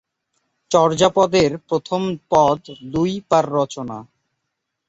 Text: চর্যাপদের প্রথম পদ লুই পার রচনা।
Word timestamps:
চর্যাপদের 0.71 1.51
প্রথম 1.67 2.01
পদ 2.31 2.59
লুই 2.91 3.13
পার 3.29 3.45
রচনা। 3.57 3.97